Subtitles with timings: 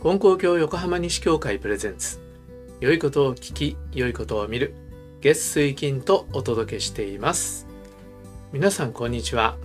[0.00, 2.20] 金光教横浜西教会 presents。
[2.78, 4.72] 良いことを聞き良いことを見る。
[5.20, 7.66] 月水金とお届けしています。
[8.52, 9.56] 皆さんこんにちは。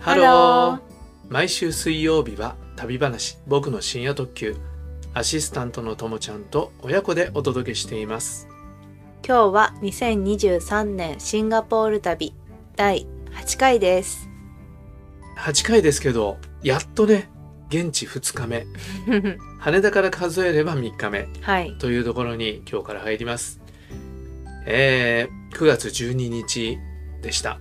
[0.00, 1.32] Hello hello。
[1.32, 4.56] 毎週水曜日は旅話僕の深夜特急。
[5.14, 8.48] アシスタントのともちゃんと親子でお届けしています。
[9.24, 12.34] 今日は2023年シンガポール旅
[12.74, 14.28] 第8回です。
[15.38, 17.30] 8回ですけどやっとね
[17.68, 18.66] 現地2日目
[19.58, 21.74] 羽田から数えれば3日目はい。
[21.78, 23.60] というところに今日から入ります。
[24.66, 26.78] えー、9月12日
[27.22, 27.60] でした。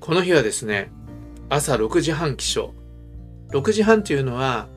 [0.00, 0.90] この日はですね、
[1.48, 2.70] 朝6時半起床。
[3.50, 4.68] 6時半というのは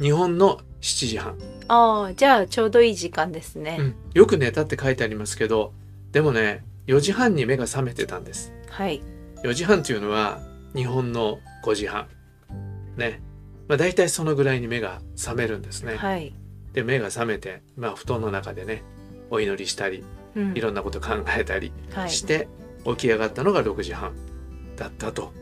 [0.00, 1.38] 日本の7時半。
[1.68, 3.76] ああ、じゃあちょうどいい時間ですね。
[3.80, 5.72] うん、よく寝たって書いてありますけど、
[6.12, 8.52] でもね、4時半に目が覚めてたんです。
[8.70, 9.02] はい。
[9.42, 10.40] 4時半というのは
[10.74, 12.06] 日本の5時半。
[12.96, 13.20] ね。
[13.68, 15.96] まあ大体そのぐらいに目が覚めるんですね。
[15.96, 16.32] はい。
[16.72, 18.82] で、目が覚めて、まあ布団の中でね、
[19.30, 22.10] お祈りしたり、うんいろんなこと考えたりはい。
[22.10, 22.46] して
[22.84, 24.14] 起き上がったのが6時半
[24.76, 25.32] だったと。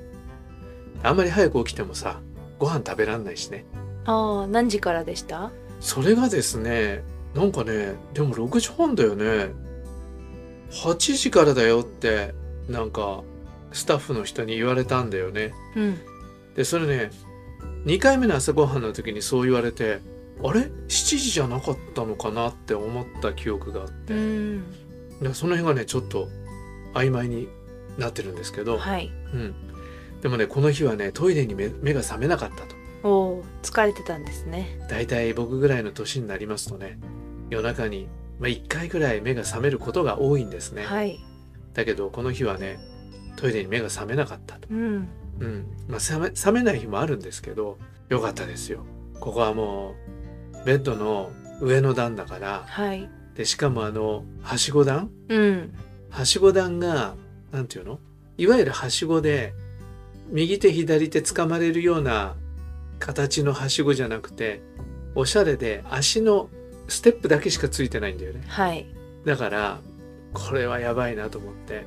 [1.03, 2.21] あんまり早く起きてもさ
[2.59, 3.65] ご飯食べらんないしね。
[4.07, 5.51] ああ、何時からでした？
[5.81, 7.03] それがですね
[7.35, 9.49] なんかねでも6時半だよね。
[10.71, 12.33] 8時からだよって
[12.69, 13.23] なんか
[13.73, 15.53] スタッフの人に言われたんだよね。
[15.77, 15.99] うん。
[16.55, 17.11] でそれね
[17.85, 20.01] 2回目の朝ごはんの時にそう言われて
[20.43, 24.15] あれ？7時じゃなかったのかなって思った記憶があって。
[24.15, 24.63] う
[25.33, 26.29] その辺がねちょっと
[26.93, 27.49] 曖昧に
[27.99, 29.11] なってるんですけど、はい。
[29.33, 29.55] うん、
[30.21, 32.75] でもねこの日はねトイレに目目が覚めなかったと
[33.09, 34.79] おお、疲れてたんですね。
[34.89, 36.99] だいたい僕ぐらいの年になりますとね
[37.51, 38.09] 夜中に、
[38.41, 41.21] まあ、1回ぐらい目が覚めることが多いんですね、はい。
[41.75, 42.79] だけどこの日はね
[43.37, 45.09] トイレに目が覚めなかったと、うん。
[45.41, 45.67] うん。
[45.89, 48.85] まあ、覚め覚めない日もあるんですけどよかったですよ。
[49.21, 49.95] ここはも
[50.63, 52.65] うベッドの上の段だから。
[52.67, 53.09] はい。
[53.35, 55.11] でしかもあのはしご段？
[55.29, 55.75] うん。
[56.11, 57.15] はしご段が
[57.53, 57.99] なんていうの？
[58.39, 59.53] いわゆるはしごで
[60.31, 62.35] 右手左手掴まれるような
[62.99, 64.63] 形のはしごじゃなくて
[65.15, 66.49] おしゃれで足の
[66.89, 68.43] ステップだけしかついてないんだよね。
[68.47, 68.87] はい。
[69.25, 69.81] だから
[70.33, 71.87] これはやばいなと思って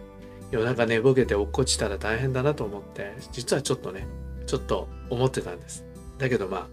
[0.52, 4.08] 夜中寝ぼけて落っこちたら大変だなと思って実はちょっとね
[4.46, 5.86] ちょっと思ってたんです
[6.18, 6.68] だけどまあ、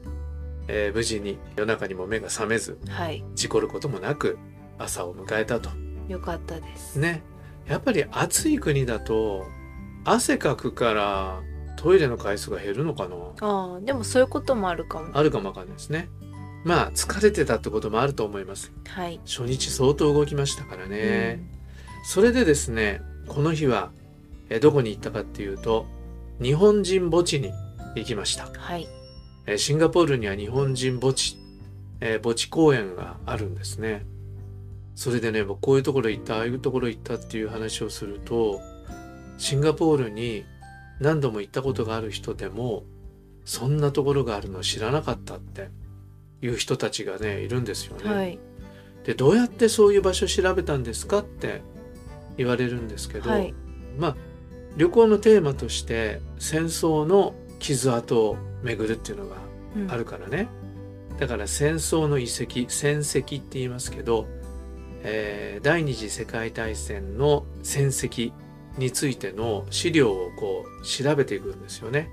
[0.69, 3.25] えー無事に夜中にも目が覚めずはい。
[3.35, 4.39] 事故ることもなく
[4.79, 5.71] 朝を迎えたと
[6.09, 6.99] よかったです。
[6.99, 7.23] ね
[7.67, 9.45] やっぱり暑い国だと
[10.05, 11.41] 汗かくから
[11.77, 13.17] トイレの回数が減るのかな？
[13.41, 15.09] ああ、でもそういうこともあるかも。
[15.13, 16.09] あるかもわかんないですね
[16.65, 19.21] まあ疲れてたってこともあると思いますはい。
[19.25, 21.43] 初日相当動きましたからね、
[22.05, 23.91] それでですねこの日は
[24.51, 25.87] えどこに行ったかっていうと
[26.41, 27.53] 日本人墓地に
[27.97, 28.89] 行きましたうんはい。
[29.47, 31.39] えシンガポールには日本人墓地、
[32.01, 34.07] えー墓地公園があるんですね。
[34.95, 38.61] それでね、僕こういうところ行った、ああいうところ行ったっていう話をすると、
[39.39, 40.45] シンガポールに
[41.01, 42.85] 何度も行ったことがある人でも、
[43.45, 45.69] そんなところがあるの知らなかったって
[46.41, 48.09] いう人たちがね、いるんですよね。
[48.09, 48.39] はい。
[49.05, 51.61] で、どうやってそういう場所調べたんですかって
[52.37, 53.55] 言われるんですけど、はい。
[53.99, 54.17] まあ
[54.77, 59.37] 旅行のテーマとして戦争の傷跡を巡るっていうのが
[59.77, 60.49] うんあるからね、
[61.19, 64.27] だから戦争の遺跡戦跡って言いますけど、
[65.03, 68.33] えー第二次世界大戦の戦績
[68.77, 72.11] についての資料をこう調べていくんですよね。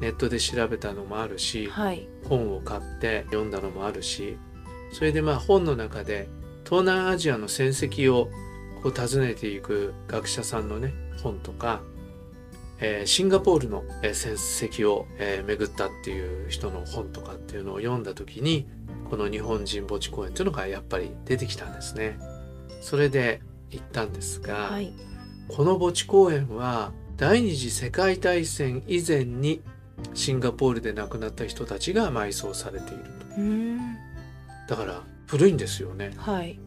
[0.00, 2.08] ネットで調べたのもあるしはい。
[2.28, 4.36] 本を買って読んだのもあるし
[4.92, 6.28] それでまあ本の中で
[6.64, 8.28] 東南アジアの戦績を
[8.82, 11.82] こう訪ねていく学者さんのね本とか、
[12.80, 18.66] えーシンガポールのえー戦績を、えー巡ったっていう人の本とかっていうのを読んだ時に
[19.10, 22.18] この日本人墓地公園っていうのがやっぱり出てきたんですね。
[22.80, 23.40] それで
[23.70, 24.92] 行ったんですが、はい。
[25.48, 29.60] この墓地公園は第二次世界大戦以前に
[30.14, 33.78] シンガポールで亡くなった人たちが埋葬されているとうん。
[34.68, 36.58] だから古いんですよねはい。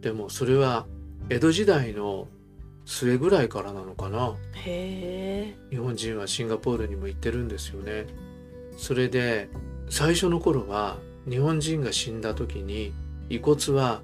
[0.00, 0.86] でもそれは
[1.28, 2.28] 江戸時代の
[2.84, 5.54] 末ぐらいからなのかなへえ。
[5.70, 8.06] 日本人はシンガポールにも行ってるんですよね
[8.76, 9.48] それで
[9.88, 10.98] 最初の頃は
[11.28, 12.92] 日本人が死んだ時に
[13.28, 14.02] 遺骨は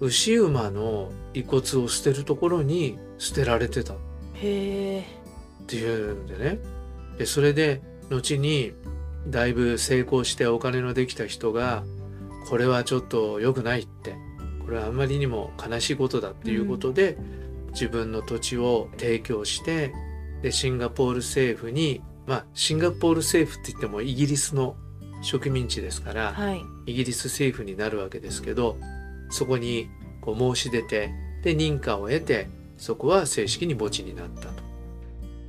[0.00, 3.96] 牛馬の遺骨を捨てるところに捨てられてたへ
[4.34, 5.00] え。
[5.62, 6.58] っていうんでね
[7.18, 7.80] でそれで
[8.10, 8.72] 後に
[9.28, 11.84] だいぶ成功してお金のできた人が
[12.48, 14.14] これはちょっと良くないって
[14.66, 17.16] これはあんまりにも悲しいことだっていうことで、
[17.76, 19.92] 自分の土地を提供して
[20.42, 24.76] でシンガポール政府にまあシンガポール政府って言ってもイギリスの
[25.22, 28.76] 植民地ですから、はいイギリス政府になるわけですけど
[29.28, 29.90] そこに
[30.20, 31.10] こう申し出て
[31.42, 34.62] で認可を得てそこは正式に墓地になったと。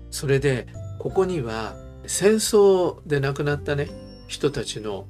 [0.10, 0.68] それで
[1.00, 1.76] ここには
[2.08, 3.88] 戦争で亡くなったね
[4.28, 5.06] 人たちの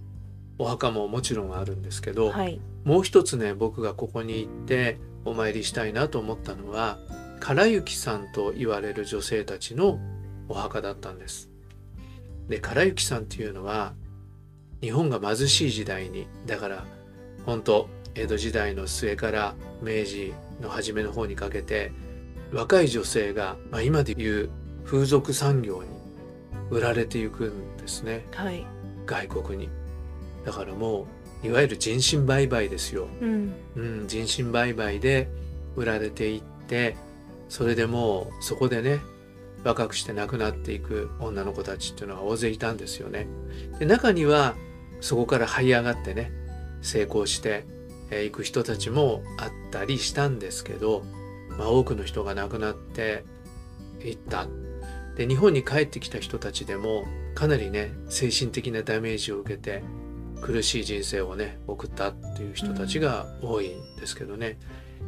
[0.59, 6.99] お墓ももちろんあるんですけど、はいもう一つね僕がここに行ってお参りしたいなと思ったのは
[7.41, 9.99] 唐雪さんと言われる女性たちの
[10.47, 11.49] お墓だったんです。
[12.47, 13.93] で唐雪さんっていうのは
[14.79, 16.85] 日本が貧しい時代にだから
[17.45, 21.91] 本当江戸時代の末から明治の初めの方にかけて
[22.53, 24.49] 若い女性が、まあ、今でいう
[24.85, 25.89] 風俗産業に
[26.69, 28.65] 売られていくんですねはい
[29.05, 29.69] 外国に。
[30.47, 31.07] だからも
[31.43, 33.09] ういわゆる人身売買ですよ。
[33.19, 35.27] うんうん、人身売買で
[35.75, 36.95] 売られていって
[37.49, 39.01] それでもうそこでね
[39.65, 43.27] 若くして亡くなっていく女の子たちっていうのは大勢いたんですよね。
[43.77, 44.55] で中には
[45.01, 46.31] そこから這い上がってね
[46.81, 47.65] 成功して
[48.09, 51.03] えー行く人たちもあったりしたんですけど、
[51.57, 53.25] まあ、多くの人が亡くなって
[54.01, 54.47] いった。
[55.17, 57.05] で日本に帰ってきた人たちでも
[57.35, 59.83] かなりね精神的なダメージを受けて
[60.41, 64.57] 苦しい人生をね送ったっていう人たちが多いんですけどね、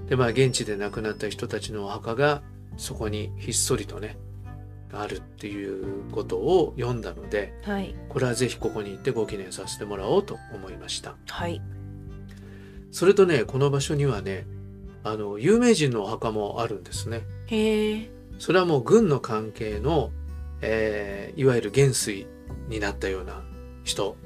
[0.07, 2.41] でまあ現地で亡くなった人たちのお墓が
[2.77, 4.17] そこにひっそりとね
[4.91, 7.95] あるっていうことを読んだのではい。
[8.09, 11.15] これはぜひここに行ってご記念させてもらおうと思いました。
[11.27, 11.61] はい。
[12.91, 14.47] それとねこの場所にはね
[15.03, 17.21] あの有名人のお墓もあるんですね。
[17.47, 18.09] へえ。
[18.39, 20.11] それはもう軍の関係の、
[20.61, 22.27] えーいわゆる元帥
[22.67, 23.43] になったような
[23.83, 24.17] 人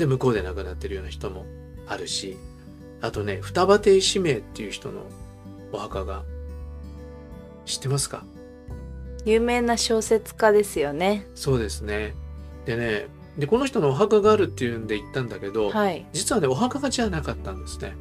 [0.00, 1.46] で向こうで亡くなってるような人も
[1.86, 2.36] あるし
[3.00, 5.02] あとね双葉亭使命っていう人の
[5.72, 6.24] お墓が
[7.66, 8.24] 知ってますか？
[9.24, 11.26] 有名な小説家ですよね。
[11.34, 12.14] そうですね。
[12.64, 13.06] でね
[13.38, 16.06] でこの人のお墓があるっていうんで行ったんだけど、はい。
[16.12, 17.94] 実はねお墓がじゃなかったんですね。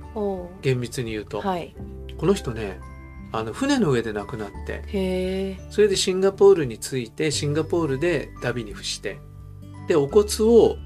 [0.62, 1.76] 厳密に言うと、はい。
[2.18, 2.80] この人ね
[3.32, 9.20] あの船の上で亡くなってそれでシンガポールに着いてシンガポールで旅に伏して
[9.88, 10.78] でお骨を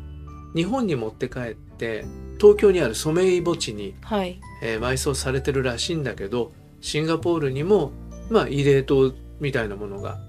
[0.55, 2.05] 日本に持って帰って
[2.39, 4.39] 東京にある染井墓地に、はい。
[4.61, 6.51] えー埋葬されてるらしいんだけど
[6.81, 7.91] シンガポールにも
[8.29, 10.19] まあ慰霊塔みたいなものが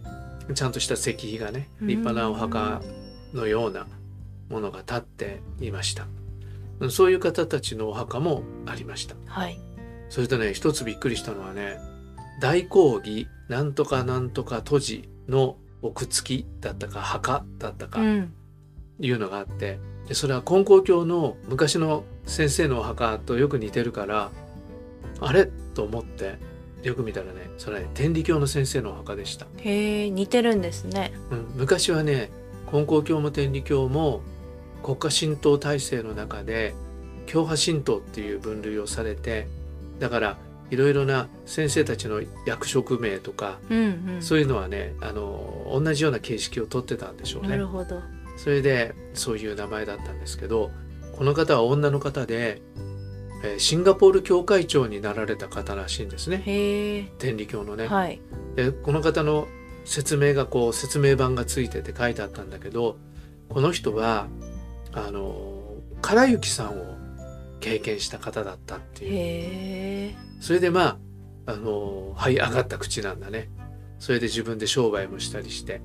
[0.54, 2.82] ちゃんとした石碑がね立派なお墓
[3.32, 3.86] のような
[4.50, 6.04] ものが立っていました。
[6.80, 9.14] うんそういう方たちのお墓もありました。
[9.26, 9.58] はい。
[10.08, 11.78] それとね一つびっくりしたのはね
[12.40, 18.32] 大講義なんとかなんとか都市の奥付きだったか墓だったかうん。
[19.00, 19.78] いうのがあって
[20.08, 24.30] でそれは金光教の昔の先生のお墓とよく似てるから
[25.20, 25.48] あれ？
[25.74, 26.36] と思って
[26.82, 31.12] よく見たらねそれはね天理教の先生のお墓でした、へえ似てるんですね。
[31.30, 32.30] うん、昔はね
[32.70, 34.20] 金光教も天理教も
[34.82, 36.74] 国家神道体制の中で
[37.26, 39.48] 教派神道っていう分類をされて
[39.98, 40.36] だから
[40.70, 43.82] いろいろな先生たちの役職名とかうんう
[44.18, 44.22] ん。
[44.22, 47.48] そういうのはねあの同じような形式をとってたんでしょうね。
[47.50, 47.66] なる。
[47.66, 48.02] ほど
[48.36, 50.70] それでそういう名前だったんですけど
[51.16, 52.60] この方は女の方で、
[53.44, 56.42] えーシンガポール教会長になられた方らしいんですね。
[57.18, 57.86] 天理教のね。
[57.86, 58.20] はい。
[58.56, 59.46] でこの方の
[59.84, 62.96] 説明がこう説明版がついてて書いてあったんだけど
[63.50, 64.28] この人は
[64.92, 66.96] あの唐雪さんを
[67.60, 70.14] 経験した方だったっていう。
[70.40, 70.98] それでま
[71.46, 73.50] ああの這い上がった口なんだね。
[73.98, 75.82] それで自分で商売もしたりして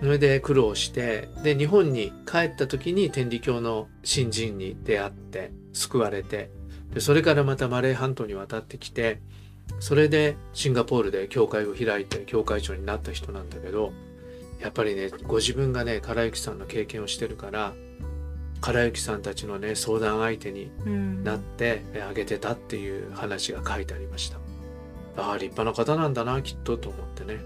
[0.00, 6.50] それで苦労してで日本に帰った時に天理教の新人に出会って救われて
[6.92, 9.20] でそれからまたマレー半島に渡ってきて
[9.80, 13.92] それでシンガポールで教会を開いて教会長になった人なんだけど
[14.60, 17.72] やっぱりねご自分がね唐雪さんの経験をしてるから
[18.60, 21.16] 唐雪さんたちのね相談相手にうん。
[21.26, 24.38] なってあげてたっていう話が書いてありました。
[25.20, 27.40] ああ立派な方なんだなきっとと思ってね。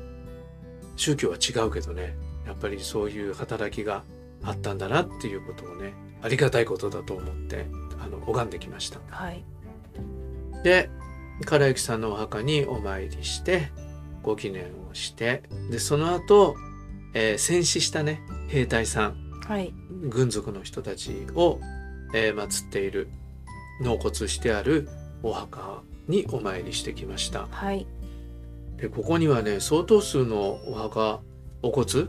[0.97, 2.15] 宗教は違うけどね
[2.51, 4.03] やっぱりそういう働きが
[4.43, 7.67] あったんだなっていうことをねありがたいことだと思って
[8.03, 9.01] あの拝んできました。
[9.09, 9.45] はい。
[10.63, 10.91] で
[11.47, 13.71] 唐雪さんのお墓にお参りして
[14.23, 16.57] ご記念をしてでその後、
[17.15, 19.17] えー戦死したね兵隊さん
[19.47, 19.73] はい。
[20.09, 21.61] 軍属の人たちを、
[22.15, 23.09] えー祀っている
[23.81, 24.89] 納骨してある
[25.23, 27.47] お墓にお参りしてきました。
[27.51, 27.87] はい。
[28.77, 31.21] でここにはね相当数のお墓
[31.63, 32.09] お骨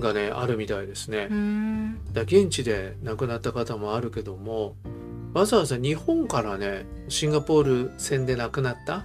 [0.00, 1.28] がねあるみたいですね。
[2.12, 4.76] だ現地で亡くなった方もあるけども
[5.32, 9.04] わざわざ日本からねシンガポール戦で亡くなった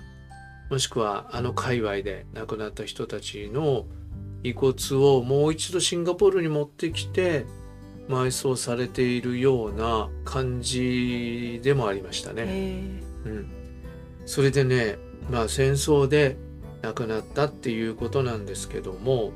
[0.69, 3.86] もしくはあの界隈で亡くなった人たちの
[4.43, 7.46] 遺骨をもう一度シンガポールに持ってきて
[8.08, 12.43] 埋葬されているような感じでもありましたね。
[12.48, 13.51] へうん、
[14.25, 14.98] それでね、
[15.29, 16.38] まあ、戦争で
[16.81, 19.31] 亡くなったっていうことなんですけども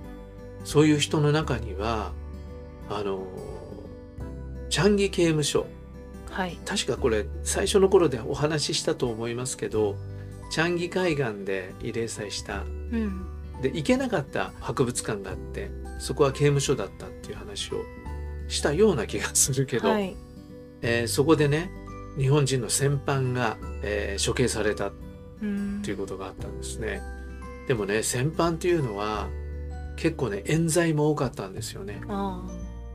[0.64, 2.12] そういう人の中には
[2.90, 3.26] あの
[4.70, 6.58] チャンギ刑務所ーはい。
[6.66, 9.96] 確かこれ最初の頃でお話ししたと思いますけど
[10.50, 12.62] チャンギ海岸で慰霊祭した。
[12.62, 13.26] うん。
[13.62, 17.84] で行けなかった博物館があってそこは刑務所だったっていう話を
[18.48, 20.16] したような気がするけど、はい。
[20.82, 21.72] えーそこでね
[22.18, 24.92] 日本人の戦犯が、えー処刑された
[25.42, 27.02] うんということがあったんですね。
[27.68, 29.28] でもね戦犯っていうのは
[29.96, 32.02] 結構ね冤罪も多かったんですよね。
[32.08, 32.42] あ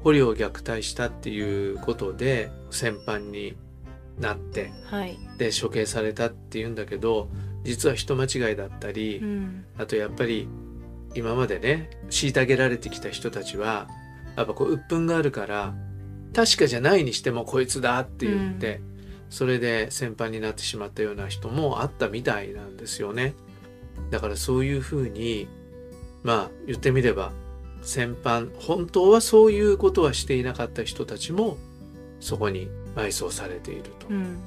[0.02, 3.56] 捕虜を虐待したっていうことで戦犯に
[4.18, 7.28] なってーはいで処刑されたっていうんだけど
[7.64, 10.48] 実は人間違いだったり、うんあとやっぱり
[11.14, 13.88] 今までね虐げられてきた人たちは
[14.36, 15.74] やっぱこう鬱憤があるから
[16.34, 18.80] 確かじゃないにしてもこいつだって言って、
[19.30, 23.34] それで戦犯になってしまったような人もあったみたいなんですよね。
[24.10, 25.48] だからそういうふうに
[26.22, 27.32] まあ言ってみれば
[27.82, 31.56] 戦犯本当はそういうことはしていなかった人たちも
[32.20, 34.08] そこに埋葬されていると。
[34.08, 34.38] うん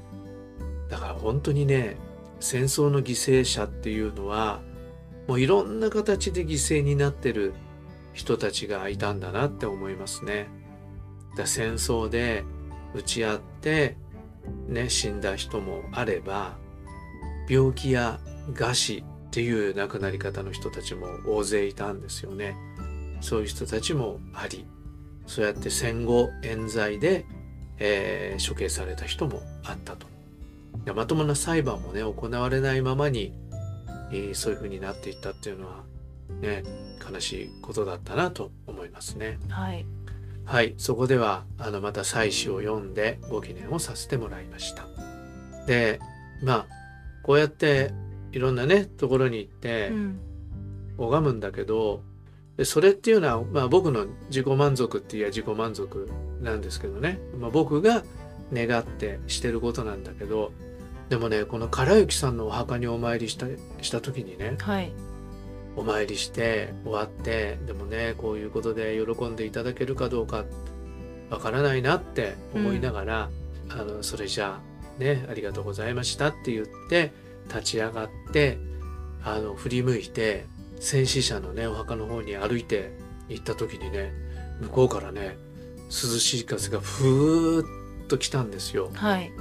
[0.89, 1.95] だから本当にね
[2.41, 4.59] 戦争の犠牲者っていうのは
[5.25, 7.53] もういろんな形で犠牲になってる
[8.11, 10.49] 人たちがいたんだなって思いますね。
[11.37, 12.43] だ戦争で
[12.93, 13.95] 打ち合って
[14.67, 16.57] ね死んだ人もあれば
[17.47, 18.19] 病気や
[18.51, 22.53] 餓死っていう亡くなり方の人たちも大勢いたんですよね。
[23.21, 24.65] そういう人たちもあり
[25.25, 27.25] そうやって戦後冤罪で、
[27.79, 30.05] えー処刑された人もあったと。
[30.93, 33.31] まともな裁判もね行われないままに、
[34.11, 35.83] えーそういう風になっていったっていうのは
[36.41, 36.63] ね
[37.09, 39.39] 悲しいことだったなと思いますね。
[39.47, 39.85] はい
[40.43, 44.87] はいそこではあのまた祭祀を読んでご記念をさせてもらいました。
[45.67, 46.01] で
[46.43, 46.67] まあ
[47.23, 47.93] こうやって
[48.31, 50.19] いろんなねところに行ってうん。
[50.97, 52.03] 拝むんだけど
[52.57, 56.09] でそれっていうのは、まあ、僕の自己満足って言えば自己満足
[56.41, 58.03] なんですけどね、まあ、僕が
[58.53, 60.51] 願ってしてることなんだけど
[61.09, 63.47] でもねこの唐幸さんのお墓にお参りした
[63.81, 64.91] した時にねはい。
[65.77, 70.43] お参りして終わってでもねこういうことで喜んでいただけるかどうか
[71.29, 73.29] わからないなって思いながら、
[73.69, 77.13] あのそれじゃあねありがとうございましたって言って
[77.47, 78.57] 立ち上がって
[79.23, 80.45] あの振り向いて
[80.79, 82.91] 戦死者のねお墓の方に歩いて
[83.29, 84.13] 行った時にね
[84.61, 85.37] 向こうからね
[85.87, 88.91] 涼しい風がふーっと来たんですよ。
[88.93, 89.31] はい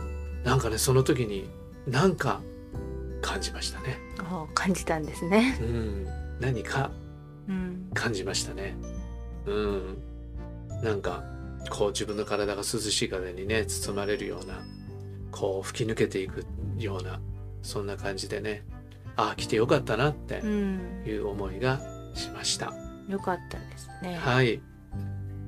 [0.44, 1.48] なんかねその時に
[1.86, 2.40] なんか
[3.22, 3.98] 感じましたね。
[4.32, 6.06] お感じたんですねうん、
[6.40, 6.90] 何か
[7.48, 8.76] うん感じましたね。
[9.46, 9.98] うん。
[10.82, 11.24] なんか、
[11.70, 14.62] こう自分の体が涼しい風にね、包まれるような、
[15.30, 16.46] こう吹き抜けていく
[16.78, 17.20] ような、
[17.62, 18.62] そんな感じでね、
[19.16, 21.80] ああ、来てよかったなってうんいう思いが
[22.14, 22.72] しました。
[23.08, 24.60] よかったですねはい。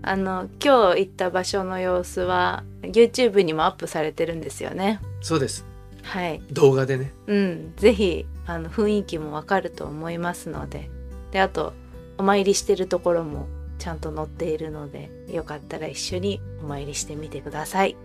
[0.05, 5.65] あの今日行った場所の様子は YouTube にもアップされてるんですよねそうです。
[6.03, 7.13] はい動画でね。
[7.29, 10.91] うんぜひあの雰囲気もわかると思いますので
[11.31, 11.73] であと
[12.19, 13.47] お参りしてるところも
[13.79, 17.97] ちゃんと載っているのでよかったら一緒にお参りしてみてください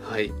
[0.00, 0.32] はい。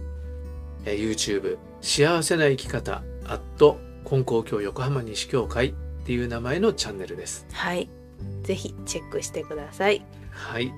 [0.84, 5.72] えー YouTube、幸せな生き方、アット、金光教横浜西教会っ
[6.04, 7.46] ていう名前のチャンネルです。
[7.52, 7.88] はい
[8.42, 10.72] ぜひチェックしてくださいはい。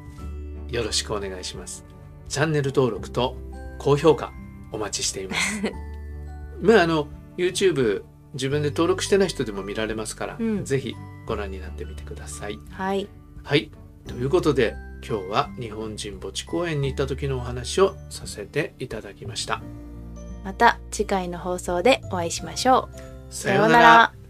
[0.70, 1.84] よろしくお願いします。
[2.28, 3.37] チャンネル登録と
[3.78, 4.32] 高評価
[4.73, 5.62] お待ちしています。
[6.61, 8.02] まああの YouTube
[8.34, 10.94] 自分で登録してない人でも見られますから、うんぜひ
[11.26, 12.58] ご覧になってみてください。
[12.70, 13.08] はい
[13.42, 13.70] はい。
[14.06, 14.75] ということで
[15.06, 19.62] 今日は日本人墓地公園に行った時のお話をさせていただきました。
[20.44, 22.88] また次回の放送でお会いしましょ
[23.30, 23.34] う。
[23.34, 24.24] さようなら。